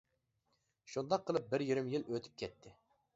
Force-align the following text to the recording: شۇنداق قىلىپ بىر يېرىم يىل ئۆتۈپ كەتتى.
شۇنداق 0.93 1.27
قىلىپ 1.27 1.45
بىر 1.53 1.65
يېرىم 1.67 1.91
يىل 1.97 2.09
ئۆتۈپ 2.15 2.43
كەتتى. 2.43 2.75